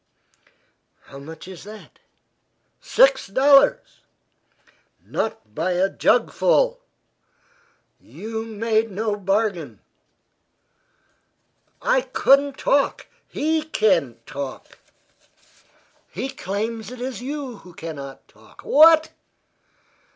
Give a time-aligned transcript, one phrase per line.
[1.03, 1.99] "How much is that?"
[2.81, 3.99] "Six dollars."
[5.05, 6.79] "Not by a jugfull!"
[7.99, 9.79] "You made no bargain."
[11.83, 12.63] "I couldn't.
[13.27, 14.79] He can't talk."
[16.09, 19.11] "He claims it is you who cannot talk." "What!"